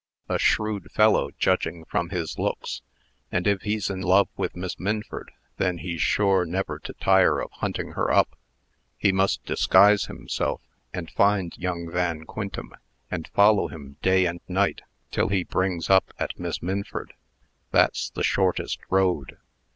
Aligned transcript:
A 0.27 0.39
shrewd 0.39 0.89
fellow, 0.91 1.29
judging 1.37 1.85
from 1.85 2.09
his 2.09 2.39
looks; 2.39 2.81
and, 3.31 3.45
if 3.45 3.61
he's 3.61 3.87
in 3.87 4.01
love 4.01 4.29
with 4.35 4.55
Miss 4.55 4.79
Minford, 4.79 5.29
then 5.57 5.77
he's 5.77 6.01
sure 6.01 6.43
never 6.43 6.79
to 6.79 6.93
tire 6.93 7.39
of 7.39 7.51
hunting 7.51 7.91
her 7.91 8.09
up. 8.11 8.35
He 8.97 9.11
must 9.11 9.45
disguise 9.45 10.05
himself, 10.05 10.59
and 10.91 11.11
find 11.11 11.55
young 11.55 11.87
Van 11.91 12.23
Quintem, 12.25 12.73
and 13.11 13.27
follow 13.35 13.67
him 13.67 13.97
day 14.01 14.25
and 14.25 14.41
night, 14.47 14.81
till 15.11 15.27
he 15.27 15.43
brings 15.43 15.87
up 15.87 16.11
at 16.17 16.39
Miss 16.39 16.63
Minford. 16.63 17.13
That's 17.69 18.09
the 18.09 18.23
shortest 18.23 18.79
road. 18.89 19.37